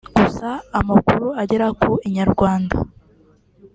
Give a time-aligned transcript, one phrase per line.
[0.17, 0.49] gusa
[0.79, 2.75] amakuru agera ku Inyarwanda